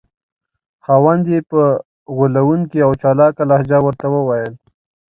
خاوند 0.85 1.23
یې 1.33 1.39
په 1.49 1.61
غولونکې 2.15 2.79
او 2.85 2.91
چالاکه 3.01 3.43
لهجه 3.49 3.77
ورته 3.85 4.05
وویل. 4.11 4.53